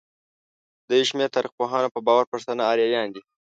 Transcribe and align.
د 0.87 0.89
يوشمېر 0.99 1.29
تاريخپوهانو 1.35 1.93
په 1.95 1.99
باور 2.07 2.25
پښتانه 2.33 2.63
اريايان 2.73 3.07
دي. 3.15 3.21